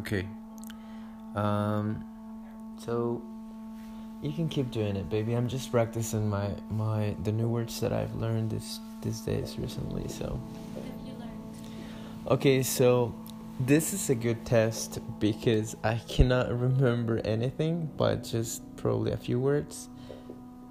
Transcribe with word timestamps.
Okay. 0.00 0.26
Um. 1.34 2.04
So 2.78 3.22
you 4.22 4.32
can 4.32 4.48
keep 4.48 4.70
doing 4.70 4.96
it, 4.96 5.08
baby. 5.10 5.34
I'm 5.34 5.48
just 5.48 5.70
practicing 5.70 6.28
my 6.28 6.50
my 6.70 7.14
the 7.24 7.32
new 7.32 7.48
words 7.48 7.80
that 7.80 7.92
I've 7.92 8.14
learned 8.14 8.50
this 8.50 8.80
these 9.02 9.20
days 9.20 9.58
recently. 9.58 10.08
So. 10.08 10.40
Okay, 12.26 12.62
so 12.62 13.14
this 13.60 13.92
is 13.92 14.08
a 14.08 14.14
good 14.14 14.44
test 14.46 15.00
because 15.18 15.76
I 15.84 15.96
cannot 16.08 16.48
remember 16.58 17.20
anything 17.24 17.90
but 17.96 18.24
just 18.24 18.62
probably 18.76 19.12
a 19.12 19.16
few 19.16 19.38
words. 19.38 19.88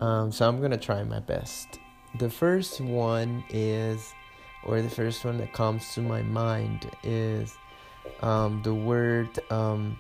Um, 0.02 0.32
so 0.32 0.48
I'm 0.48 0.62
gonna 0.62 0.78
try 0.78 1.04
my 1.04 1.20
best. 1.20 1.80
The 2.18 2.30
first 2.30 2.82
one 2.82 3.44
is, 3.50 4.14
or 4.64 4.82
the 4.82 4.90
first 4.90 5.24
one 5.26 5.38
that 5.38 5.54
comes 5.54 5.94
to 5.94 6.02
my 6.02 6.24
mind 6.24 6.90
is 7.04 7.56
um, 8.22 8.62
the 8.64 8.74
word 8.74 9.30
um, 9.50 10.00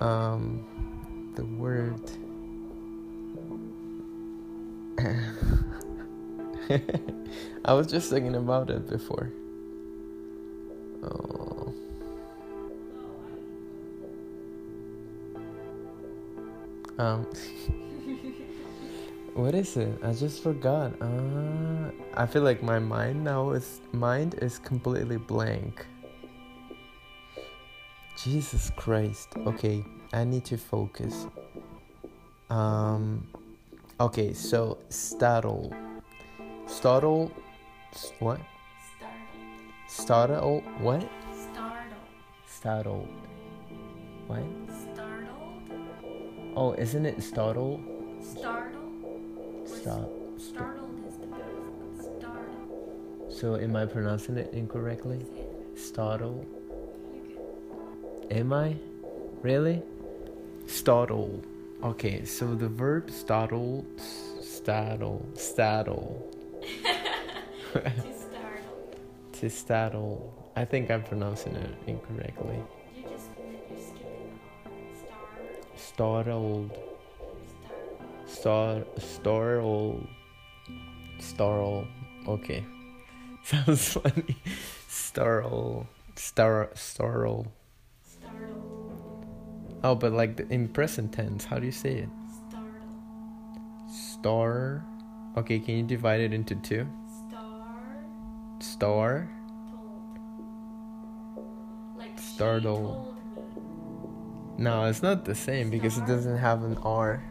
um, 0.00 0.64
the 1.36 1.44
word 1.44 2.00
I 7.64 7.72
was 7.72 7.86
just 7.86 8.10
thinking 8.10 8.36
about 8.36 8.70
it 8.70 8.88
before. 8.88 9.32
Oh. 11.02 11.74
Um 16.98 17.26
What 19.34 19.56
is 19.56 19.76
it? 19.76 19.98
I 20.04 20.12
just 20.12 20.44
forgot. 20.44 20.92
Uh, 21.02 21.90
I 22.14 22.24
feel 22.24 22.42
like 22.42 22.62
my 22.62 22.78
mind 22.78 23.24
now 23.24 23.50
is 23.50 23.80
mind 23.90 24.36
is 24.40 24.60
completely 24.60 25.16
blank. 25.16 25.84
Jesus 28.16 28.70
Christ. 28.76 29.30
Okay, 29.44 29.84
I 30.12 30.22
need 30.22 30.44
to 30.44 30.56
focus. 30.56 31.26
Um 32.48 33.26
okay, 33.98 34.32
so 34.34 34.78
startle. 34.88 35.74
Startle 36.66 37.32
what? 38.20 38.38
Startle. 38.94 39.18
Startle 39.88 40.60
what? 40.78 41.02
Startle. 41.34 41.98
Startled. 42.46 43.08
What? 44.28 44.46
Startled. 44.94 46.54
Oh, 46.54 46.72
isn't 46.74 47.04
it 47.04 47.20
startle? 47.20 47.80
Startle. 48.22 48.63
Stop. 49.84 50.08
Startled 50.38 51.04
is 51.06 51.16
the. 51.18 51.26
Startle. 52.02 53.26
So 53.28 53.56
am 53.56 53.76
I 53.76 53.84
pronouncing 53.84 54.38
it 54.38 54.50
incorrectly? 54.54 55.18
Say 55.18 55.40
it. 55.40 55.78
Startle. 55.78 56.46
You 57.12 57.36
can. 58.30 58.38
Am 58.38 58.52
I? 58.54 58.76
Really? 59.42 59.82
Startled. 60.66 61.46
Okay, 61.82 62.24
so 62.24 62.54
the 62.54 62.66
verb 62.66 63.10
startled, 63.10 63.84
startle, 64.40 65.28
startle, 65.34 66.32
to 66.62 66.88
startle. 68.14 68.96
to 69.32 69.50
startle. 69.50 70.50
I 70.56 70.64
think 70.64 70.90
I'm 70.90 71.02
pronouncing 71.02 71.56
it 71.56 71.74
incorrectly. 71.86 72.56
You 72.96 73.02
just 73.02 73.28
you're 73.36 73.78
skipping 73.78 74.38
the 74.64 74.70
R. 74.70 74.78
Star. 74.96 75.76
Startled, 75.76 76.70
Startle. 76.70 76.93
Star, 78.44 78.84
startle, 78.98 80.06
startle. 81.18 81.88
Okay, 82.28 82.62
sounds 83.42 83.94
funny. 83.94 84.36
Startle, 84.86 85.86
star, 86.14 86.68
startle. 86.74 87.46
Startle. 88.04 88.92
Oh, 89.82 89.94
but 89.94 90.12
like 90.12 90.36
the, 90.36 90.46
in 90.52 90.68
present 90.68 91.14
tense, 91.14 91.46
how 91.46 91.58
do 91.58 91.64
you 91.64 91.72
say 91.72 92.04
it? 92.04 92.08
Startle. 92.46 93.88
Star. 93.88 94.84
Okay, 95.38 95.58
can 95.58 95.78
you 95.78 95.82
divide 95.82 96.20
it 96.20 96.34
into 96.34 96.54
two? 96.56 96.86
Star. 97.30 97.72
Star. 98.60 99.30
Told. 99.72 100.18
Like 101.96 102.18
Startle. 102.18 103.16
No, 104.58 104.84
it's 104.84 105.02
not 105.02 105.24
the 105.24 105.34
same 105.34 105.70
because 105.70 105.96
it 105.96 106.04
doesn't 106.06 106.36
have 106.36 106.62
an 106.62 106.76
R. 106.82 107.24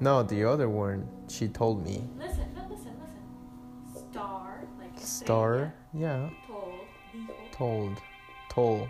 No, 0.00 0.22
the 0.22 0.44
other 0.44 0.68
one. 0.68 1.08
She 1.28 1.48
told 1.48 1.84
me. 1.84 2.02
Listen, 2.18 2.46
no, 2.54 2.62
listen, 2.70 2.92
listen. 3.00 4.10
Star, 4.10 4.60
like 4.78 4.90
Star. 4.96 5.74
Yeah. 5.92 6.28
Told. 6.46 6.74
Told. 7.52 7.98
Told. 8.50 8.88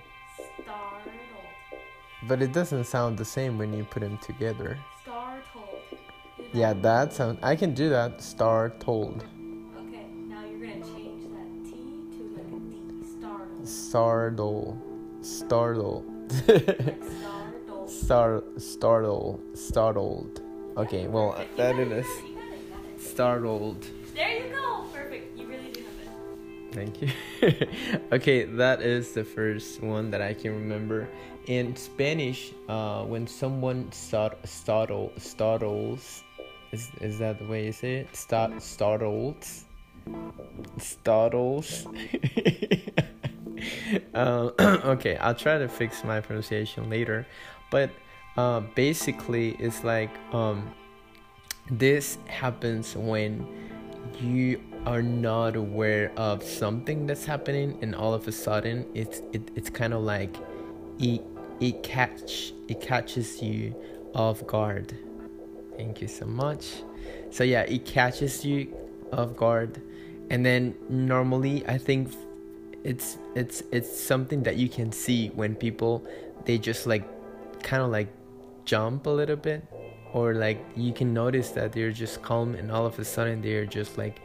Startled. 0.62 1.12
But 2.28 2.42
it 2.42 2.52
doesn't 2.52 2.84
sound 2.84 3.18
the 3.18 3.24
same 3.24 3.56
when 3.56 3.72
you 3.72 3.84
put 3.84 4.00
them 4.00 4.18
together. 4.18 4.76
Startled. 5.02 5.80
Yeah, 6.52 6.72
that 6.74 7.12
sound. 7.12 7.38
I 7.42 7.54
can 7.54 7.72
do 7.74 7.88
that. 7.90 8.20
Star 8.20 8.70
told. 8.80 9.24
Okay, 9.78 10.06
now 10.28 10.44
you're 10.44 10.58
gonna 10.58 10.84
change 10.84 11.22
that 11.30 11.64
T 11.64 11.70
to 12.16 12.34
like 12.36 12.46
a 12.46 12.58
D. 12.58 13.18
Startled. 13.18 13.68
Startle. 13.68 14.82
Startle. 15.22 16.04
Like 16.48 17.02
startled. 17.20 17.90
Star. 17.90 18.42
Startle. 18.58 19.40
Startled. 19.54 20.40
Okay, 20.76 21.06
well 21.06 21.32
Perfect. 21.32 21.56
that 21.56 21.76
you 21.76 21.84
got 21.86 21.92
is 21.92 22.06
it, 22.06 22.24
you 22.26 22.34
got 22.34 22.44
it, 22.44 22.60
you 22.62 22.70
got 22.70 22.84
it. 22.96 23.00
startled. 23.00 23.86
There 24.14 24.46
you 24.46 24.54
go. 24.54 24.84
Perfect. 24.92 25.38
You 25.38 25.46
really 25.46 25.70
do 25.72 25.80
have 25.80 26.00
it. 26.02 26.74
Thank 26.74 27.00
you. 27.02 27.10
okay, 28.12 28.44
that 28.44 28.82
is 28.82 29.12
the 29.12 29.24
first 29.24 29.82
one 29.82 30.10
that 30.10 30.20
I 30.20 30.34
can 30.34 30.52
remember. 30.52 31.08
In 31.46 31.76
Spanish, 31.76 32.52
uh, 32.68 33.04
when 33.04 33.26
someone 33.26 33.90
start, 33.92 34.36
startle, 34.46 35.12
startles, 35.16 36.24
is, 36.72 36.90
is 37.00 37.18
that 37.20 37.38
the 37.38 37.46
way 37.46 37.66
you 37.66 37.72
say 37.72 37.96
it? 37.98 38.14
Start, 38.16 38.60
startles, 38.60 39.64
startles. 40.78 41.86
um, 44.14 44.52
okay, 44.60 45.16
I'll 45.18 45.34
try 45.34 45.56
to 45.58 45.68
fix 45.68 46.04
my 46.04 46.20
pronunciation 46.20 46.90
later, 46.90 47.26
but 47.70 47.90
uh, 48.36 48.60
basically, 48.74 49.56
it's 49.58 49.84
like 49.84 50.10
um, 50.32 50.70
this 51.70 52.18
happens 52.26 52.94
when 52.94 53.46
you 54.20 54.60
are 54.86 55.02
not 55.02 55.56
aware 55.56 56.12
of 56.16 56.42
something 56.42 57.06
that's 57.06 57.24
happening 57.24 57.76
and 57.82 57.94
all 57.94 58.14
of 58.14 58.28
a 58.28 58.32
sudden 58.32 58.86
it's 58.94 59.20
it, 59.32 59.50
it's 59.56 59.68
kind 59.68 59.92
of 59.92 60.02
like 60.02 60.36
it 61.00 61.20
it 61.60 61.82
catch 61.82 62.52
it 62.68 62.80
catches 62.80 63.42
you 63.42 63.74
off 64.14 64.46
guard. 64.46 64.96
Thank 65.76 66.00
you 66.00 66.08
so 66.08 66.26
much. 66.26 66.82
So 67.30 67.42
yeah 67.42 67.62
it 67.62 67.84
catches 67.84 68.44
you 68.44 68.74
off 69.12 69.36
guard. 69.36 69.82
And 70.28 70.44
then 70.44 70.74
normally 70.88 71.64
i 71.68 71.78
think 71.78 72.12
it's 72.82 73.16
it's 73.36 73.62
it's 73.70 73.88
something 73.88 74.42
that 74.42 74.56
you 74.56 74.68
can 74.68 74.90
see 74.90 75.28
when 75.28 75.54
people 75.54 76.04
they 76.46 76.58
just 76.58 76.86
like 76.86 77.04
kind 77.62 77.80
of 77.82 77.90
like 77.90 78.08
jump 78.66 79.06
a 79.06 79.10
little 79.10 79.36
bit 79.36 79.64
or 80.12 80.34
like 80.34 80.64
you 80.76 80.92
can 80.92 81.14
notice 81.14 81.50
that 81.50 81.72
they're 81.72 81.92
just 81.92 82.22
calm 82.22 82.54
and 82.54 82.70
all 82.70 82.84
of 82.84 82.98
a 82.98 83.04
sudden 83.04 83.40
they're 83.40 83.66
just 83.66 83.96
like 83.96 84.20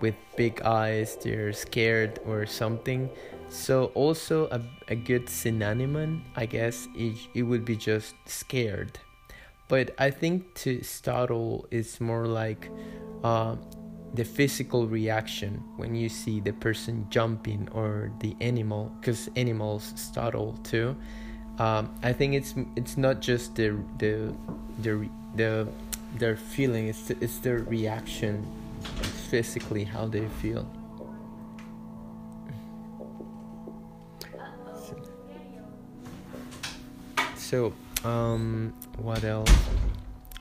with 0.00 0.14
big 0.36 0.60
eyes 0.62 1.16
they're 1.22 1.52
scared 1.52 2.18
or 2.26 2.44
something. 2.44 3.08
So 3.48 3.86
also 3.94 4.48
a, 4.48 4.60
a 4.88 4.96
good 4.96 5.28
synonym 5.28 6.24
i 6.34 6.46
guess 6.46 6.88
it, 6.96 7.16
it 7.34 7.42
would 7.42 7.64
be 7.64 7.76
just 7.76 8.14
scared. 8.26 8.98
But 9.68 9.94
i 9.98 10.10
think 10.10 10.54
to 10.62 10.82
startle 10.82 11.66
is 11.70 12.00
more 12.00 12.26
like 12.26 12.70
uh, 13.22 13.56
the 14.14 14.24
physical 14.24 14.86
reaction 14.86 15.62
when 15.76 15.94
you 15.94 16.08
see 16.08 16.40
the 16.40 16.52
person 16.52 17.06
jumping 17.10 17.68
or 17.72 18.12
the 18.20 18.36
animal 18.40 18.92
because 19.00 19.28
animals 19.34 19.92
startle 19.96 20.52
too 20.62 20.96
um, 21.58 21.94
I 22.02 22.12
think 22.12 22.34
it's 22.34 22.54
it's 22.76 22.96
not 22.96 23.20
just 23.20 23.54
the 23.54 23.78
the 23.98 24.34
the 24.80 25.08
the 25.36 25.68
their 26.16 26.36
feeling 26.36 26.88
it's 26.88 27.06
the, 27.08 27.16
it's 27.20 27.38
their 27.38 27.58
reaction 27.58 28.46
physically 29.30 29.84
how 29.84 30.06
they 30.06 30.26
feel. 30.42 30.66
So 37.36 37.72
um 38.04 38.74
what 38.98 39.22
else? 39.22 39.52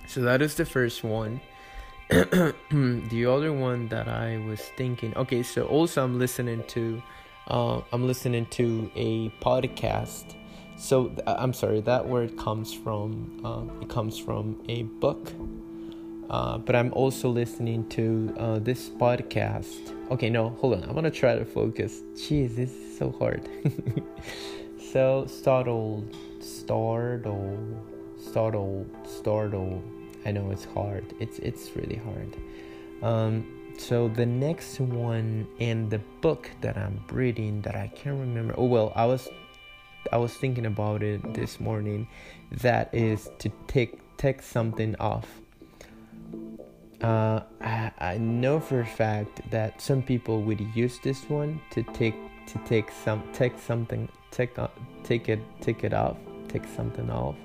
So 0.08 0.22
that 0.22 0.42
is 0.42 0.56
the 0.56 0.66
first 0.66 1.04
one. 1.04 1.42
The 2.10 3.26
other 3.26 3.54
one 3.54 3.88
that 3.88 4.08
i 4.08 4.38
was 4.46 4.60
thinking 4.78 5.16
okay 5.16 5.42
so 5.42 5.64
also 5.66 6.04
i'm 6.04 6.20
listening 6.20 6.64
to 6.68 7.02
uh, 7.48 7.82
i'm 7.92 8.06
listening 8.06 8.46
to 8.48 8.92
a 8.96 9.30
podcast 9.42 10.36
so 10.84 11.16
i'm 11.26 11.54
sorry 11.54 11.80
that 11.82 12.08
word 12.08 12.38
comes 12.38 12.74
from 12.74 13.42
um, 13.44 13.72
it 13.82 13.90
comes 13.90 14.18
from 14.18 14.60
a 14.68 14.84
book 14.84 15.32
uh, 16.30 16.58
but 16.58 16.76
I'm 16.76 16.92
also 16.94 17.30
listening 17.30 17.88
to 17.90 18.34
uh, 18.40 18.60
this 18.60 18.90
podcast. 18.90 19.94
Okay, 20.10 20.32
no, 20.32 20.50
hold 20.50 20.76
on. 20.76 20.84
I'm 20.84 20.96
gonna 20.96 21.12
try 21.12 21.36
to 21.36 21.46
focus. 21.46 22.02
Jeez, 22.16 22.56
this 22.56 22.72
is 22.72 22.98
so 22.98 23.12
hard. 23.12 23.48
so 24.92 25.26
startled, 25.28 26.16
startled, 26.40 27.78
startled, 28.18 28.90
startled. 29.06 29.84
I 30.26 30.32
know 30.32 30.50
it's 30.50 30.66
hard. 30.66 31.06
It's 31.20 31.38
it's 31.38 31.76
really 31.76 31.98
hard. 31.98 32.36
Um, 33.04 33.46
so 33.78 34.08
the 34.08 34.26
next 34.26 34.80
one 34.80 35.48
in 35.60 35.90
the 35.90 36.00
book 36.22 36.50
that 36.62 36.78
I'm 36.78 37.04
reading 37.12 37.62
that 37.62 37.76
I 37.76 37.92
can't 37.94 38.20
remember. 38.20 38.56
Oh 38.58 38.66
well, 38.66 38.92
I 38.96 39.06
was 39.06 39.30
I 40.12 40.18
was 40.18 40.34
thinking 40.34 40.66
about 40.66 41.04
it 41.04 41.34
this 41.34 41.60
morning. 41.60 42.08
That 42.52 42.94
is 42.94 43.30
to 43.40 43.50
take 43.68 44.00
take 44.18 44.42
something 44.42 44.96
off 45.00 45.28
uh, 47.04 47.42
I, 47.62 47.92
I 48.00 48.18
know 48.18 48.60
for 48.60 48.80
a 48.80 48.86
fact 48.86 49.42
that 49.52 49.82
some 49.82 50.02
people 50.02 50.42
would 50.44 50.62
use 50.74 51.00
this 51.00 51.30
one 51.30 51.60
to 51.72 51.84
take 51.84 52.16
to 52.48 52.58
take 52.60 52.92
some 52.92 53.24
take 53.34 53.58
something 53.60 54.08
take 54.32 54.58
uh, 54.58 54.68
take 55.04 55.30
it 55.30 55.40
take 55.62 55.84
it 55.84 55.94
off 55.94 56.18
take 56.48 56.64
something 56.76 57.10
off 57.10 57.36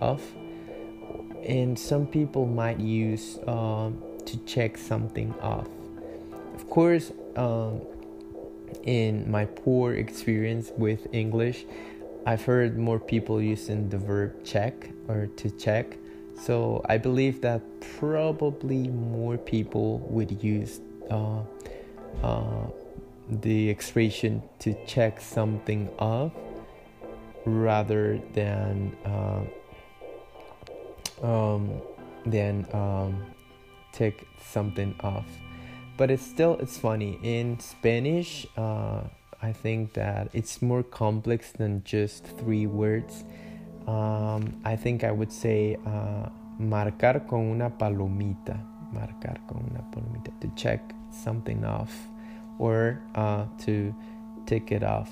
off 0.00 0.22
and 1.44 1.78
some 1.78 2.06
people 2.06 2.46
might 2.46 2.78
use 2.80 3.38
um, 3.46 4.02
to 4.24 4.36
check 4.44 4.78
something 4.78 5.34
off 5.40 5.68
of 6.54 6.68
course 6.70 7.12
um, 7.36 7.80
in 8.84 9.30
my 9.30 9.44
poor 9.44 9.94
experience 9.94 10.70
with 10.76 11.06
english 11.12 11.64
i've 12.26 12.44
heard 12.44 12.78
more 12.78 12.98
people 12.98 13.40
using 13.40 13.88
the 13.88 13.98
verb 13.98 14.44
check 14.44 14.90
or 15.08 15.26
to 15.36 15.50
check 15.50 15.96
so 16.42 16.82
I 16.88 16.98
believe 16.98 17.40
that 17.42 17.62
probably 17.98 18.88
more 18.88 19.38
people 19.38 19.98
would 20.10 20.42
use 20.42 20.80
uh, 21.08 21.42
uh, 22.22 22.66
the 23.28 23.68
expression 23.68 24.42
to 24.58 24.74
check 24.84 25.20
something 25.20 25.88
off 26.00 26.32
rather 27.44 28.20
than 28.32 28.96
uh, 29.04 29.44
um, 31.24 31.80
than 32.26 32.66
um, 32.72 33.24
take 33.92 34.26
something 34.44 34.96
off. 35.00 35.26
But 35.96 36.10
it's 36.10 36.26
still 36.26 36.56
it's 36.58 36.76
funny 36.76 37.20
in 37.22 37.60
Spanish. 37.60 38.46
I 39.42 39.52
think 39.52 39.94
that 39.94 40.28
it's 40.32 40.62
more 40.62 40.82
complex 40.82 41.52
than 41.52 41.82
just 41.84 42.24
three 42.24 42.66
words 42.66 43.24
um, 43.86 44.60
I 44.64 44.76
think 44.76 45.04
I 45.04 45.10
would 45.10 45.32
say 45.32 45.76
uh, 45.86 46.28
marcar 46.58 47.26
con 47.26 47.50
una 47.50 47.70
palomita. 47.70 48.58
Marcar 48.92 49.40
con 49.48 49.68
una 49.70 49.84
palomita. 49.90 50.30
To 50.40 50.48
check 50.56 50.94
something 51.10 51.64
off 51.64 51.92
or 52.58 53.00
uh, 53.14 53.46
to 53.62 53.94
take 54.46 54.72
it 54.72 54.82
off. 54.82 55.10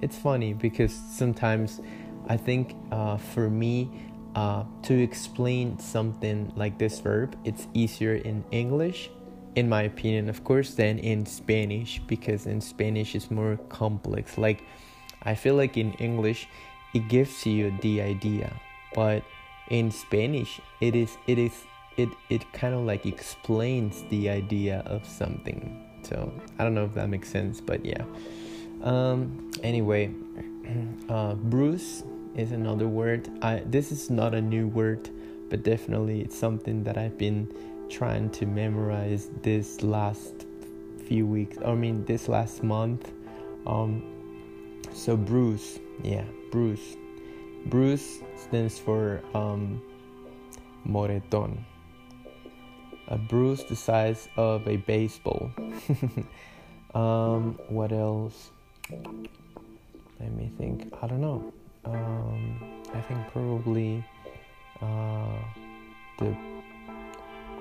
It's 0.00 0.16
funny 0.16 0.52
because 0.52 0.92
sometimes 0.92 1.80
I 2.28 2.36
think 2.36 2.76
uh, 2.92 3.16
for 3.16 3.48
me 3.50 3.90
uh, 4.34 4.64
to 4.82 5.02
explain 5.02 5.78
something 5.78 6.52
like 6.54 6.78
this 6.78 7.00
verb, 7.00 7.36
it's 7.44 7.66
easier 7.72 8.14
in 8.14 8.44
English, 8.50 9.10
in 9.56 9.68
my 9.68 9.82
opinion, 9.82 10.28
of 10.28 10.44
course, 10.44 10.74
than 10.74 10.98
in 10.98 11.26
Spanish 11.26 12.00
because 12.06 12.46
in 12.46 12.60
Spanish 12.60 13.14
it's 13.16 13.30
more 13.30 13.58
complex. 13.68 14.38
Like, 14.38 14.62
I 15.24 15.34
feel 15.34 15.56
like 15.56 15.76
in 15.76 15.92
English, 15.94 16.46
it 16.94 17.08
gives 17.08 17.44
you 17.44 17.76
the 17.82 18.00
idea 18.00 18.52
but 18.96 19.22
in 19.68 19.90
spanish 19.90 20.60
it 20.80 20.96
is 20.96 21.18
it 21.26 21.38
is 21.38 21.52
it 21.98 22.08
it 22.30 22.50
kind 22.52 22.74
of 22.74 22.80
like 22.80 23.06
explains 23.06 24.02
the 24.10 24.28
idea 24.28 24.82
of 24.86 25.06
something. 25.06 25.82
So 26.02 26.32
i 26.58 26.64
don't 26.64 26.74
know 26.74 26.84
if 26.84 26.94
that 26.94 27.08
makes 27.08 27.28
sense 27.30 27.60
but 27.60 27.84
yeah. 27.84 28.04
Um 28.82 29.50
anyway 29.62 30.12
uh 31.08 31.34
bruise 31.34 32.04
is 32.34 32.52
another 32.52 32.88
word. 32.88 33.28
I 33.42 33.62
this 33.66 33.92
is 33.92 34.10
not 34.10 34.34
a 34.34 34.40
new 34.40 34.68
word 34.68 35.10
but 35.48 35.62
definitely 35.62 36.20
it's 36.22 36.36
something 36.36 36.82
that 36.82 36.98
i've 36.98 37.16
been 37.16 37.46
trying 37.88 38.30
to 38.30 38.46
memorize 38.46 39.30
this 39.42 39.82
last 39.82 40.46
few 41.06 41.26
weeks 41.26 41.56
i 41.64 41.74
mean 41.74 42.04
this 42.04 42.28
last 42.28 42.62
month 42.62 43.12
um 43.66 44.02
so 44.92 45.16
Bruce, 45.16 45.78
yeah 46.02 46.24
Bruce. 46.50 46.96
Bruce 47.66 48.20
stands 48.36 48.78
for 48.78 49.22
um, 49.34 49.82
moreton. 50.84 51.64
A 53.08 53.18
bruise 53.18 53.62
the 53.64 53.76
size 53.76 54.28
of 54.36 54.66
a 54.66 54.76
baseball. 54.78 55.50
um, 56.94 57.58
what 57.68 57.92
else? 57.92 58.50
Let 58.90 60.32
me 60.32 60.50
think. 60.56 60.92
I 61.02 61.06
don't 61.06 61.20
know. 61.20 61.52
Um, 61.84 62.82
I 62.94 63.00
think 63.02 63.20
probably 63.32 64.04
uh, 64.80 65.38
the 66.18 66.34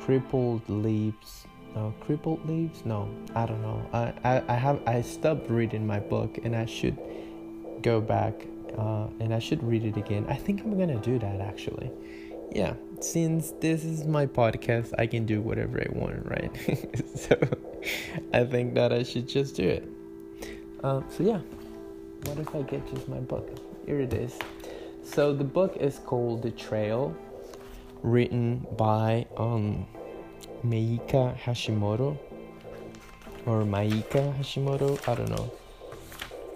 crippled 0.06 0.62
leaves. 0.70 1.48
No, 1.74 1.94
crippled 2.00 2.48
leaves? 2.48 2.86
No, 2.86 3.10
I 3.34 3.48
don't 3.48 3.62
know. 3.64 3.84
I, 3.92 4.14
I, 4.24 4.44
I 4.48 4.54
have 4.54 4.80
I 4.88 5.02
stopped 5.02 5.50
reading 5.50 5.86
my 5.86 6.00
book 6.00 6.38
and 6.44 6.56
I 6.56 6.68
should 6.68 6.98
go 7.82 8.00
back 8.00 8.46
uh, 8.78 9.08
and 9.20 9.34
I 9.34 9.40
should 9.40 9.64
read 9.64 9.84
it 9.84 9.98
again. 9.98 10.28
I 10.30 10.36
think 10.36 10.62
I'm 10.62 10.78
gonna 10.78 11.00
do 11.00 11.18
that 11.20 11.42
actually. 11.42 11.92
Yeah, 12.52 12.76
since 13.02 13.52
this 13.60 13.84
is 13.84 14.06
my 14.06 14.28
podcast, 14.28 14.94
I 14.98 15.08
can 15.08 15.26
do 15.26 15.42
whatever 15.42 15.82
I 15.82 15.88
want, 15.92 16.24
right? 16.30 16.52
so 17.16 17.36
I 18.32 18.46
think 18.46 18.76
that 18.76 18.94
I 18.94 19.02
should 19.02 19.28
just 19.28 19.56
do 19.56 19.68
it. 19.68 19.90
Uh, 20.84 21.02
so 21.10 21.24
yeah, 21.24 21.42
what 22.26 22.38
if 22.38 22.56
I 22.56 22.62
get 22.62 22.88
just 22.94 23.10
my 23.10 23.20
book? 23.20 23.50
Here 23.88 24.00
it 24.00 24.14
is. 24.14 24.38
So 25.04 25.34
the 25.34 25.44
book 25.44 25.76
is 25.78 26.00
called 26.06 26.44
The 26.44 26.52
Trail, 26.52 27.16
written 28.04 28.66
by 28.78 29.25
um, 29.38 29.86
Meika 30.64 31.38
Hashimoto 31.44 32.18
or 33.46 33.64
Maika 33.64 34.38
Hashimoto. 34.38 35.08
I 35.08 35.16
don't 35.16 35.30
know. 35.30 35.52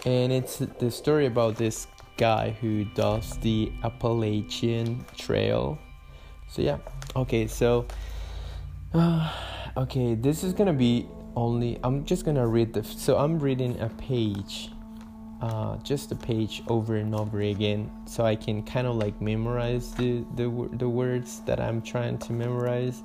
And 0.05 0.31
it's 0.31 0.57
the 0.57 0.89
story 0.89 1.25
about 1.25 1.55
this 1.55 1.87
guy 2.17 2.51
who 2.61 2.85
does 2.95 3.37
the 3.39 3.71
Appalachian 3.83 5.05
Trail. 5.17 5.77
So 6.49 6.61
yeah, 6.61 6.77
okay, 7.15 7.47
so 7.47 7.85
uh, 8.93 9.31
okay, 9.77 10.15
this 10.15 10.43
is 10.43 10.53
gonna 10.53 10.73
be 10.73 11.07
only. 11.35 11.79
I'm 11.83 12.05
just 12.05 12.25
gonna 12.25 12.47
read 12.47 12.73
the. 12.73 12.83
So 12.83 13.17
I'm 13.17 13.39
reading 13.39 13.79
a 13.79 13.89
page, 13.89 14.69
uh, 15.41 15.77
just 15.77 16.09
the 16.09 16.15
page 16.15 16.63
over 16.67 16.95
and 16.95 17.15
over 17.15 17.41
again, 17.41 17.91
so 18.05 18.25
I 18.25 18.35
can 18.35 18.63
kind 18.63 18.87
of 18.87 18.95
like 18.95 19.19
memorize 19.21 19.91
the 19.93 20.23
the 20.35 20.49
the 20.73 20.89
words 20.89 21.41
that 21.45 21.59
I'm 21.59 21.81
trying 21.81 22.17
to 22.19 22.33
memorize. 22.33 23.03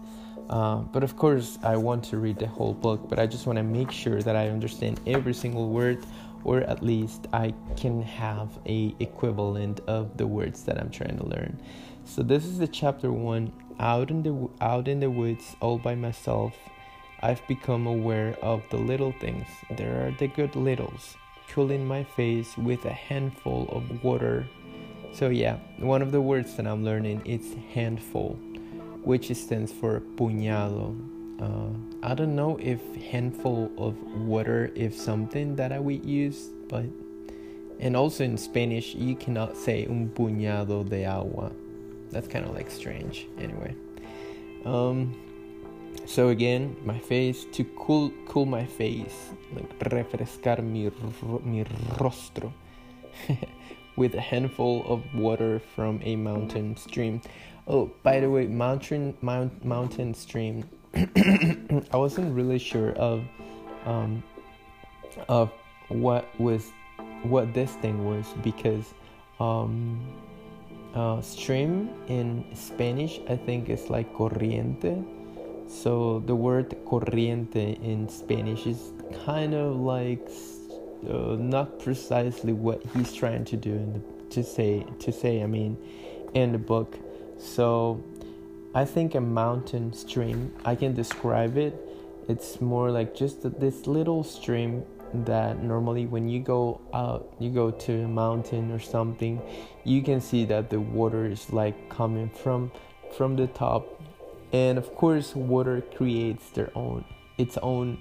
Uh, 0.50 0.76
but 0.76 1.02
of 1.02 1.16
course, 1.16 1.58
I 1.62 1.76
want 1.76 2.04
to 2.04 2.18
read 2.18 2.38
the 2.38 2.46
whole 2.46 2.74
book, 2.74 3.08
but 3.08 3.18
I 3.18 3.26
just 3.26 3.46
want 3.46 3.56
to 3.56 3.62
make 3.62 3.90
sure 3.90 4.20
that 4.20 4.36
I 4.36 4.48
understand 4.48 5.00
every 5.06 5.32
single 5.32 5.70
word 5.70 6.04
or 6.44 6.60
at 6.60 6.82
least 6.82 7.26
I 7.32 7.54
can 7.76 8.02
have 8.02 8.50
a 8.66 8.94
equivalent 9.00 9.80
of 9.86 10.16
the 10.16 10.26
words 10.26 10.64
that 10.64 10.78
I'm 10.78 10.90
trying 10.90 11.16
to 11.16 11.26
learn. 11.26 11.58
So 12.04 12.22
this 12.22 12.44
is 12.44 12.58
the 12.58 12.68
chapter 12.68 13.10
1 13.10 13.50
out 13.80 14.10
in 14.10 14.22
the 14.22 14.48
out 14.60 14.86
in 14.86 15.00
the 15.00 15.10
woods 15.10 15.56
all 15.60 15.78
by 15.78 15.94
myself. 15.94 16.54
I've 17.22 17.46
become 17.48 17.86
aware 17.86 18.36
of 18.42 18.62
the 18.68 18.76
little 18.76 19.12
things. 19.12 19.48
There 19.70 20.06
are 20.06 20.10
the 20.10 20.28
good 20.28 20.54
littles. 20.54 21.16
Cooling 21.48 21.86
my 21.86 22.04
face 22.04 22.56
with 22.56 22.84
a 22.84 22.92
handful 22.92 23.68
of 23.70 24.02
water. 24.02 24.46
So 25.12 25.28
yeah, 25.28 25.58
one 25.78 26.02
of 26.02 26.10
the 26.12 26.20
words 26.20 26.56
that 26.56 26.66
I'm 26.66 26.84
learning 26.84 27.22
is 27.24 27.54
handful, 27.72 28.38
which 29.02 29.32
stands 29.34 29.72
for 29.72 30.00
puñado 30.00 30.96
uh, 31.40 31.68
I 32.02 32.14
don't 32.14 32.36
know 32.36 32.58
if 32.60 32.80
handful 33.10 33.70
of 33.76 34.00
water 34.16 34.70
is 34.74 35.00
something 35.00 35.56
that 35.56 35.72
I 35.72 35.78
would 35.78 36.04
use, 36.04 36.50
but 36.68 36.84
and 37.80 37.96
also 37.96 38.24
in 38.24 38.36
Spanish 38.38 38.94
you 38.94 39.16
cannot 39.16 39.56
say 39.56 39.86
un 39.86 40.10
puñado 40.14 40.88
de 40.88 41.04
agua. 41.04 41.50
That's 42.10 42.28
kind 42.28 42.44
of 42.44 42.54
like 42.54 42.70
strange. 42.70 43.26
Anyway, 43.38 43.74
um, 44.64 45.14
so 46.06 46.28
again, 46.28 46.76
my 46.84 46.98
face 46.98 47.44
to 47.52 47.64
cool 47.78 48.12
cool 48.26 48.46
my 48.46 48.64
face, 48.64 49.30
like 49.54 49.78
refrescar 49.78 50.62
mi 50.62 50.90
mi 51.44 51.64
rostro. 51.98 52.52
with 53.96 54.14
a 54.14 54.20
handful 54.20 54.84
of 54.86 55.02
water 55.14 55.60
from 55.74 56.00
a 56.02 56.16
mountain 56.16 56.76
stream. 56.76 57.20
Oh, 57.68 57.92
by 58.02 58.18
the 58.18 58.28
way, 58.28 58.46
mountain 58.46 59.16
mount, 59.22 59.64
mountain 59.64 60.14
stream 60.14 60.64
I 60.94 61.96
wasn't 61.96 62.34
really 62.34 62.58
sure 62.58 62.92
of 62.92 63.24
um, 63.84 64.22
of 65.28 65.50
what 65.88 66.28
was 66.38 66.70
what 67.24 67.52
this 67.52 67.72
thing 67.82 68.04
was 68.04 68.26
because 68.42 68.94
um, 69.40 70.00
uh, 70.94 71.20
stream 71.20 71.90
in 72.06 72.44
Spanish 72.54 73.20
I 73.28 73.34
think 73.36 73.68
is 73.70 73.90
like 73.90 74.12
corriente, 74.14 75.04
So 75.66 76.20
the 76.26 76.34
word 76.34 76.70
corriente 76.86 77.82
in 77.82 78.08
Spanish 78.08 78.66
is 78.66 78.92
kind 79.24 79.54
of 79.54 79.76
like 79.76 80.28
uh, 81.08 81.36
not 81.38 81.78
precisely 81.78 82.52
what 82.52 82.82
he's 82.94 83.12
trying 83.12 83.44
to 83.46 83.56
do 83.56 83.72
in 83.72 83.92
the, 83.94 84.00
to 84.30 84.42
say 84.42 84.86
to 85.00 85.12
say 85.12 85.42
I 85.42 85.46
mean 85.46 85.76
in 86.34 86.52
the 86.52 86.58
book. 86.58 86.98
So 87.38 88.02
I 88.74 88.84
think 88.84 89.14
a 89.14 89.20
mountain 89.20 89.92
stream 89.92 90.52
I 90.64 90.74
can 90.74 90.94
describe 90.94 91.56
it. 91.56 91.74
It's 92.28 92.60
more 92.60 92.90
like 92.90 93.14
just 93.14 93.42
this 93.60 93.86
little 93.86 94.24
stream 94.24 94.84
that 95.26 95.62
normally 95.62 96.06
when 96.06 96.28
you 96.28 96.40
go 96.40 96.80
out 96.92 97.32
you 97.38 97.50
go 97.50 97.70
to 97.70 98.02
a 98.02 98.08
mountain 98.08 98.72
or 98.72 98.80
something 98.80 99.40
you 99.84 100.02
can 100.02 100.20
see 100.20 100.44
that 100.44 100.70
the 100.70 100.80
water 100.80 101.24
is 101.24 101.52
like 101.52 101.88
coming 101.88 102.28
from 102.28 102.72
from 103.16 103.36
the 103.36 103.46
top 103.48 104.02
and 104.54 104.78
of 104.78 104.94
course 104.94 105.34
water 105.34 105.82
creates 105.96 106.48
their 106.50 106.70
own 106.76 107.04
its 107.38 107.58
own 107.58 107.98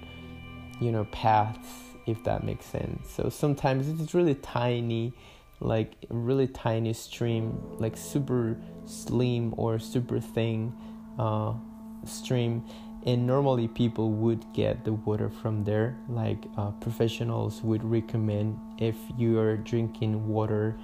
you 0.80 0.92
know 0.92 1.04
paths 1.06 1.84
if 2.06 2.22
that 2.24 2.44
makes 2.44 2.66
sense. 2.66 3.10
So 3.10 3.28
sometimes 3.28 3.88
it's 3.88 4.14
really 4.14 4.34
tiny 4.34 5.12
like 5.60 5.94
really 6.10 6.46
tiny 6.46 6.92
stream 6.92 7.58
like 7.78 7.96
super 7.96 8.56
slim 8.84 9.54
or 9.56 9.78
super 9.78 10.20
thin 10.20 10.72
uh, 11.18 11.54
stream. 12.04 12.64
And 13.06 13.26
normally 13.26 13.68
people 13.68 14.10
would 14.12 14.44
get 14.54 14.84
the 14.84 14.94
water 14.94 15.28
from 15.28 15.64
there. 15.64 15.96
Like 16.08 16.44
uh, 16.56 16.70
professionals 16.72 17.62
would 17.62 17.84
recommend 17.84 18.58
if 18.78 18.96
you 19.18 19.38
are 19.38 19.56
drinking 19.58 20.26
water 20.26 20.76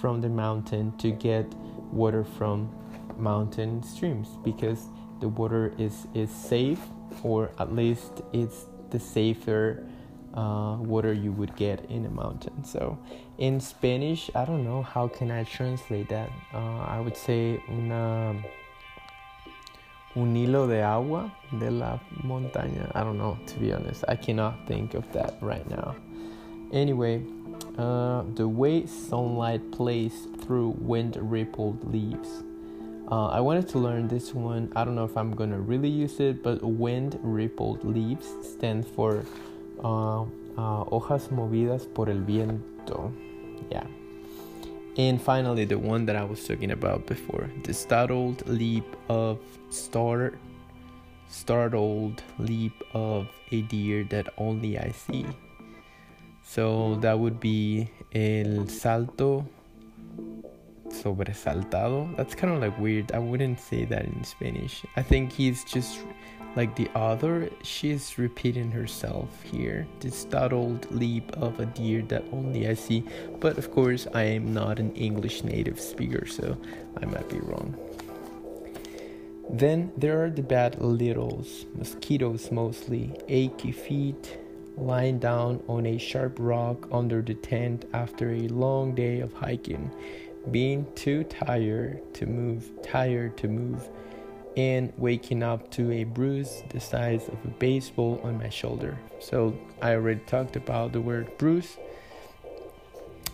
from 0.00 0.20
the 0.20 0.28
mountain 0.28 0.96
to 0.98 1.10
get 1.12 1.46
water 1.92 2.24
from 2.24 2.70
mountain 3.16 3.82
streams 3.82 4.28
because 4.44 4.88
the 5.20 5.28
water 5.28 5.72
is 5.78 6.06
is 6.14 6.30
safe 6.30 6.80
or 7.22 7.50
at 7.58 7.74
least 7.74 8.22
it's 8.32 8.66
the 8.90 8.98
safer 8.98 9.84
uh, 10.34 10.76
water 10.80 11.12
you 11.12 11.32
would 11.32 11.54
get 11.56 11.84
in 11.90 12.06
a 12.06 12.10
mountain 12.10 12.62
so 12.64 12.98
in 13.38 13.60
spanish 13.60 14.30
i 14.34 14.44
don't 14.44 14.64
know 14.64 14.82
how 14.82 15.08
can 15.08 15.30
i 15.30 15.42
translate 15.44 16.08
that 16.08 16.30
uh, 16.54 16.80
i 16.86 17.00
would 17.00 17.16
say 17.16 17.60
una 17.70 18.34
un 20.18 20.34
hilo 20.34 20.66
de 20.66 20.82
agua 20.82 21.30
de 21.58 21.70
la 21.70 21.98
montaña. 22.24 22.90
I 22.94 23.04
don't 23.04 23.18
know, 23.18 23.38
to 23.46 23.58
be 23.58 23.72
honest. 23.72 24.04
I 24.08 24.16
cannot 24.16 24.66
think 24.66 24.94
of 24.94 25.10
that 25.12 25.36
right 25.40 25.68
now. 25.70 25.94
Anyway, 26.72 27.22
uh, 27.78 28.24
the 28.34 28.48
way 28.48 28.86
sunlight 28.86 29.70
plays 29.70 30.26
through 30.40 30.74
wind 30.78 31.16
rippled 31.20 31.92
leaves. 31.92 32.42
Uh, 33.10 33.28
I 33.28 33.40
wanted 33.40 33.68
to 33.70 33.78
learn 33.78 34.06
this 34.06 34.34
one. 34.34 34.70
I 34.76 34.84
don't 34.84 34.94
know 34.94 35.04
if 35.04 35.16
I'm 35.16 35.34
gonna 35.34 35.58
really 35.58 35.88
use 35.88 36.20
it, 36.20 36.42
but 36.42 36.62
wind 36.62 37.18
rippled 37.22 37.82
leaves 37.82 38.28
stand 38.42 38.86
for 38.86 39.24
uh, 39.82 40.22
uh 40.22 40.84
hojas 40.84 41.30
movidas 41.30 41.86
por 41.94 42.10
el 42.10 42.18
viento. 42.18 43.10
Yeah. 43.70 43.86
And 44.98 45.22
finally, 45.22 45.64
the 45.64 45.78
one 45.78 46.04
that 46.06 46.16
I 46.16 46.24
was 46.24 46.46
talking 46.46 46.72
about 46.72 47.06
before 47.06 47.48
the 47.64 47.72
startled 47.72 48.46
leap 48.46 48.84
of 49.08 49.38
star, 49.70 50.34
startled 51.30 52.22
leap 52.38 52.74
of 52.92 53.28
a 53.52 53.62
deer 53.62 54.04
that 54.10 54.34
only 54.36 54.78
I 54.78 54.90
see. 54.90 55.24
So 56.42 56.96
that 56.96 57.18
would 57.18 57.40
be 57.40 57.88
el 58.12 58.66
salto 58.66 59.46
sobresaltado. 61.02 62.16
That's 62.16 62.34
kind 62.34 62.52
of 62.54 62.60
like 62.60 62.78
weird. 62.78 63.12
I 63.12 63.18
wouldn't 63.18 63.60
say 63.60 63.84
that 63.84 64.04
in 64.04 64.24
Spanish. 64.24 64.84
I 64.96 65.02
think 65.02 65.32
he's 65.32 65.64
just 65.64 66.00
like 66.56 66.74
the 66.74 66.88
author, 66.94 67.48
she's 67.62 68.18
repeating 68.18 68.70
herself 68.70 69.28
here. 69.42 69.86
The 70.00 70.10
startled 70.10 70.90
leap 70.90 71.30
of 71.36 71.60
a 71.60 71.66
deer 71.66 72.02
that 72.08 72.24
only 72.32 72.68
I 72.68 72.74
see. 72.74 73.04
But 73.38 73.58
of 73.58 73.70
course, 73.70 74.06
I 74.14 74.22
am 74.22 74.52
not 74.52 74.78
an 74.78 74.92
English 74.94 75.44
native 75.44 75.80
speaker, 75.80 76.26
so 76.26 76.56
I 77.00 77.04
might 77.04 77.28
be 77.28 77.38
wrong. 77.40 77.76
Then 79.50 79.92
there 79.96 80.22
are 80.24 80.30
the 80.30 80.42
bad 80.42 80.80
littles, 80.80 81.64
mosquitoes 81.74 82.50
mostly, 82.50 83.14
achy 83.28 83.72
feet, 83.72 84.38
lying 84.76 85.18
down 85.18 85.62
on 85.68 85.86
a 85.86 85.98
sharp 85.98 86.36
rock 86.38 86.88
under 86.92 87.22
the 87.22 87.34
tent 87.34 87.84
after 87.94 88.32
a 88.32 88.48
long 88.48 88.94
day 88.94 89.20
of 89.20 89.32
hiking, 89.32 89.90
being 90.50 90.86
too 90.94 91.24
tired 91.24 92.14
to 92.14 92.26
move, 92.26 92.70
tired 92.82 93.36
to 93.38 93.48
move 93.48 93.88
and 94.56 94.92
waking 94.96 95.42
up 95.42 95.70
to 95.70 95.92
a 95.92 96.04
bruise 96.04 96.64
the 96.70 96.80
size 96.80 97.28
of 97.28 97.38
a 97.44 97.48
baseball 97.58 98.20
on 98.24 98.38
my 98.38 98.48
shoulder. 98.48 98.98
So 99.20 99.56
I 99.80 99.94
already 99.94 100.20
talked 100.26 100.56
about 100.56 100.92
the 100.92 101.00
word 101.00 101.36
bruise. 101.38 101.76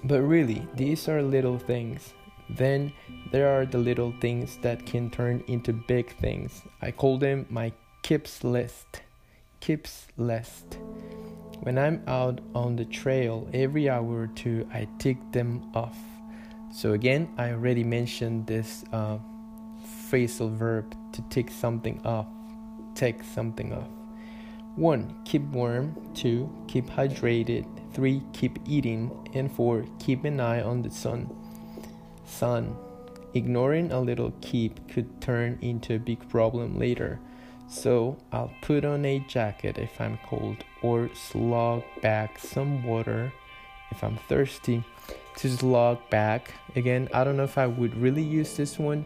But 0.05 0.21
really, 0.21 0.67
these 0.75 1.09
are 1.09 1.23
little 1.23 1.59
things. 1.59 2.13
Then 2.51 2.93
there 3.33 3.59
are 3.59 3.65
the 3.65 3.79
little 3.79 4.13
things 4.21 4.59
that 4.59 4.85
can 4.85 5.11
turn 5.11 5.43
into 5.47 5.73
big 5.73 6.15
things. 6.19 6.63
I 6.83 6.91
call 6.91 7.17
them 7.17 7.47
my 7.49 7.73
kips 8.03 8.45
list. 8.45 9.01
Kips 9.61 10.09
list. 10.19 10.77
When 11.61 11.79
I'm 11.79 12.03
out 12.07 12.43
on 12.55 12.77
the 12.77 12.85
trail 12.85 13.49
every 13.55 13.89
hour 13.89 14.25
or 14.25 14.27
two, 14.27 14.69
I 14.75 14.87
tick 14.99 15.17
them 15.33 15.71
off. 15.75 15.97
So 16.75 16.95
again, 16.95 17.29
I 17.39 17.53
already 17.53 17.85
mentioned 17.85 18.49
this 18.49 18.85
uh, 18.93 19.19
phrasal 20.11 20.53
verb 20.53 20.97
to 21.13 21.23
take 21.31 21.49
something 21.49 22.05
off. 22.05 22.27
Take 22.97 23.23
something 23.23 23.73
off. 23.73 23.87
1. 24.75 25.23
Keep 25.25 25.43
warm. 25.53 25.95
2. 26.15 26.67
Keep 26.67 26.87
hydrated. 26.87 27.65
3. 27.93 28.21
Keep 28.33 28.59
eating. 28.67 29.09
And 29.35 29.53
4. 29.53 29.85
Keep 30.01 30.25
an 30.25 30.41
eye 30.41 30.63
on 30.63 30.83
the 30.83 30.91
sun. 30.91 31.31
Sun. 32.27 32.77
Ignoring 33.35 33.93
a 33.93 34.01
little 34.01 34.33
keep 34.41 34.89
could 34.89 35.21
turn 35.21 35.61
into 35.63 35.95
a 35.95 35.99
big 36.01 36.29
problem 36.29 36.77
later. 36.77 37.21
So 37.69 38.17
I'll 38.33 38.51
put 38.63 38.85
on 38.85 39.05
a 39.05 39.21
jacket 39.29 39.79
if 39.79 40.01
I'm 40.01 40.19
cold 40.27 40.65
or 40.83 41.09
slog 41.15 41.85
back 42.03 42.37
some 42.41 42.83
water 42.83 43.33
if 43.91 44.03
I'm 44.03 44.17
thirsty. 44.29 44.83
To 45.39 45.51
slog 45.51 45.99
back, 46.11 46.55
again, 46.77 47.09
I 47.13 47.25
don't 47.25 47.37
know 47.37 47.43
if 47.43 47.59
I 47.59 47.67
would 47.67 47.97
really 47.97 48.23
use 48.23 48.57
this 48.57 48.79
one 48.79 49.05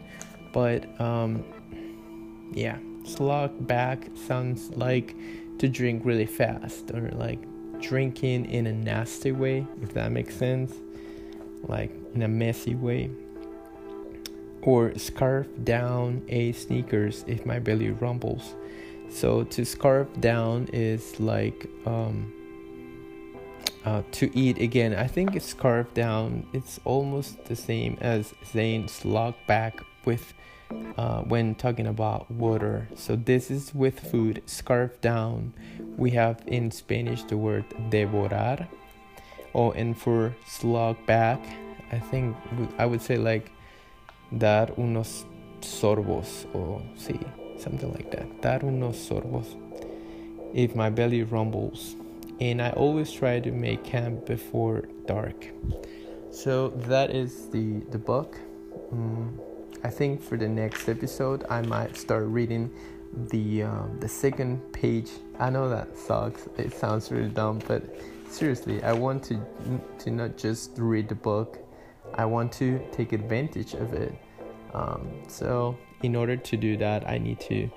but 0.51 0.99
um, 0.99 1.43
yeah, 2.51 2.77
slog 3.03 3.67
back 3.67 4.09
sounds 4.15 4.69
like 4.71 5.15
to 5.59 5.67
drink 5.67 6.03
really 6.05 6.25
fast 6.25 6.91
or 6.91 7.09
like 7.11 7.39
drinking 7.81 8.45
in 8.45 8.67
a 8.67 8.73
nasty 8.73 9.31
way, 9.31 9.65
if 9.81 9.93
that 9.93 10.11
makes 10.11 10.35
sense, 10.35 10.73
like 11.63 11.91
in 12.13 12.23
a 12.23 12.27
messy 12.27 12.75
way. 12.75 13.09
Or 14.61 14.97
scarf 14.97 15.47
down 15.63 16.23
a 16.27 16.51
Snickers 16.51 17.23
if 17.27 17.45
my 17.45 17.59
belly 17.59 17.91
rumbles. 17.91 18.55
So 19.09 19.43
to 19.45 19.65
scarf 19.65 20.07
down 20.19 20.67
is 20.73 21.19
like 21.19 21.67
um, 21.85 22.33
uh, 23.85 24.03
to 24.11 24.37
eat 24.37 24.57
again. 24.59 24.93
I 24.93 25.07
think 25.07 25.35
it's 25.35 25.53
carved 25.53 25.93
down. 25.93 26.45
It's 26.53 26.79
almost 26.85 27.45
the 27.45 27.55
same 27.55 27.97
as 28.01 28.33
saying 28.43 28.87
slog 28.87 29.35
back 29.47 29.81
with 30.05 30.33
uh, 30.97 31.21
when 31.21 31.55
talking 31.55 31.87
about 31.87 32.29
water. 32.31 32.87
So 32.95 33.15
this 33.15 33.49
is 33.49 33.73
with 33.73 33.99
food, 33.99 34.43
scarf 34.45 34.99
down. 35.01 35.53
We 35.97 36.11
have 36.11 36.41
in 36.47 36.71
Spanish 36.71 37.23
the 37.23 37.37
word 37.37 37.65
devorar. 37.89 38.67
Oh, 39.55 39.71
and 39.71 39.97
for 39.97 40.35
slog 40.45 41.03
back, 41.05 41.39
I 41.91 41.99
think 41.99 42.35
I 42.77 42.85
would 42.85 43.01
say 43.01 43.17
like 43.17 43.51
dar 44.37 44.67
unos 44.77 45.25
sorbos 45.61 46.45
or 46.53 46.81
see 46.95 47.19
something 47.57 47.91
like 47.93 48.11
that. 48.11 48.41
Dar 48.41 48.59
unos 48.59 48.95
sorbos. 48.95 49.55
If 50.53 50.75
my 50.75 50.89
belly 50.89 51.23
rumbles, 51.23 51.95
and 52.39 52.61
I 52.61 52.69
always 52.71 53.11
try 53.11 53.39
to 53.39 53.51
make 53.51 53.83
camp 53.83 54.25
before 54.25 54.87
dark. 55.05 55.47
So 56.31 56.69
that 56.87 57.11
is 57.11 57.49
the 57.49 57.79
the 57.91 57.97
book. 57.97 58.37
Mm 58.93 59.49
I 59.83 59.89
think 59.89 60.21
for 60.21 60.35
the 60.35 60.47
next 60.47 60.89
episode, 60.89 61.45
I 61.49 61.61
might 61.61 61.95
start 61.95 62.25
reading 62.25 62.69
the 63.31 63.63
uh, 63.63 63.83
the 63.99 64.09
second 64.09 64.73
page. 64.73 65.09
I 65.39 65.49
know 65.49 65.69
that 65.69 65.97
sucks. 65.97 66.47
It 66.57 66.73
sounds 66.73 67.11
really 67.11 67.29
dumb, 67.29 67.61
but 67.65 67.83
seriously, 68.29 68.83
I 68.83 68.91
want 68.91 69.23
to 69.25 69.39
to 69.99 70.11
not 70.11 70.37
just 70.37 70.71
read 70.77 71.07
the 71.07 71.15
book. 71.15 71.59
I 72.13 72.25
want 72.25 72.51
to 72.53 72.81
take 72.91 73.13
advantage 73.13 73.73
of 73.73 73.93
it. 73.93 74.13
Um, 74.73 75.07
so 75.27 75.77
in 76.03 76.15
order 76.15 76.35
to 76.35 76.57
do 76.57 76.75
that, 76.77 77.07
I 77.07 77.17
need 77.17 77.39
to 77.41 77.69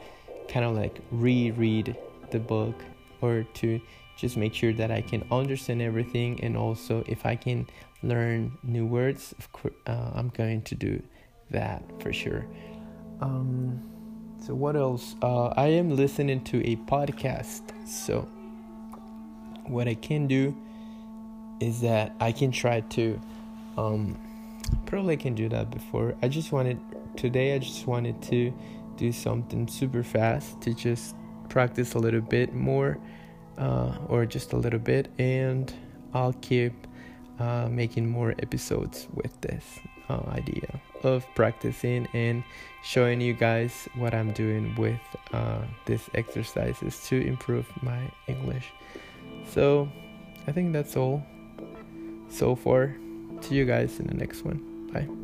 kind 0.49 0.67
of 0.67 0.75
like 0.75 1.01
reread 1.13 1.97
the 2.33 2.41
book 2.41 2.83
or 3.21 3.45
to 3.45 3.81
just 4.17 4.37
make 4.37 4.55
sure 4.55 4.73
that 4.75 4.91
I 4.91 5.01
can 5.01 5.25
understand 5.31 5.83
everything 5.83 6.41
and 6.43 6.57
also 6.57 7.03
if 7.07 7.27
I 7.27 7.37
can 7.37 7.67
learn 8.03 8.59
new 8.63 8.87
words, 8.87 9.35
course, 9.53 9.75
uh, 9.87 10.11
I'm 10.15 10.29
going 10.31 10.63
to 10.63 10.75
do 10.75 11.03
that 11.51 11.83
for 12.01 12.13
sure. 12.13 12.47
Um, 13.21 13.81
So 14.43 14.55
what 14.55 14.75
else? 14.75 15.15
Uh, 15.23 15.55
I 15.57 15.69
am 15.69 15.95
listening 15.95 16.43
to 16.51 16.59
a 16.69 16.75
podcast. 16.91 17.63
So 17.87 18.27
what 19.67 19.87
I 19.87 19.95
can 19.95 20.27
do 20.27 20.53
is 21.61 21.81
that 21.83 22.11
I 22.19 22.33
can 22.33 22.51
try 22.51 22.81
to 22.81 23.21
um 23.79 24.19
probably 24.87 25.17
can 25.17 25.35
do 25.35 25.49
that 25.49 25.71
before. 25.71 26.15
I 26.23 26.29
just 26.29 26.51
wanted 26.51 26.81
today 27.17 27.55
I 27.55 27.59
just 27.59 27.87
wanted 27.87 28.21
to 28.23 28.53
do 28.97 29.13
something 29.13 29.69
super 29.69 30.03
fast 30.03 30.61
to 30.63 30.75
just 30.75 31.15
practice 31.49 31.95
a 31.95 31.99
little 31.99 32.21
bit 32.21 32.53
more 32.53 32.99
uh, 33.59 33.97
or 34.09 34.27
just 34.27 34.53
a 34.53 34.57
little 34.57 34.79
bit 34.79 35.09
and 35.19 35.73
I'll 36.15 36.35
keep 36.35 36.73
uh, 37.39 37.69
making 37.71 38.09
more 38.09 38.35
episodes 38.39 39.09
with 39.15 39.41
this 39.41 39.81
uh, 40.09 40.21
idea 40.29 40.81
of 41.03 41.25
practicing 41.35 42.07
and 42.13 42.45
showing 42.83 43.21
you 43.21 43.33
guys 43.33 43.89
what 43.97 44.15
I'm 44.15 44.33
doing 44.33 44.75
with 44.77 45.01
uh, 45.33 45.63
these 45.87 46.09
exercises 46.15 47.03
to 47.09 47.21
improve 47.21 47.67
my 47.83 48.01
English. 48.27 48.67
So 49.49 49.89
I 50.47 50.53
think 50.53 50.73
that's 50.73 50.97
all 50.97 51.23
so 52.29 52.55
far. 52.55 52.95
See 53.41 53.57
you 53.57 53.65
guys 53.65 53.99
in 53.99 54.07
the 54.07 54.15
next 54.15 54.45
one. 54.45 54.91
Bye. 54.93 55.22